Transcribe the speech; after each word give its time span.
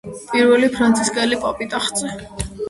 პირველი 0.29 0.69
ფრანცისკელი 0.77 1.39
პაპი 1.45 1.69
ტახტზე. 1.75 2.11